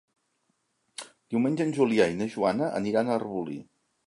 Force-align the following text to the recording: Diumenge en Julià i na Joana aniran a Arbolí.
Diumenge 1.35 1.67
en 1.67 1.75
Julià 1.77 2.09
i 2.15 2.19
na 2.23 2.29
Joana 2.37 2.71
aniran 2.81 3.11
a 3.11 3.15
Arbolí. 3.21 3.61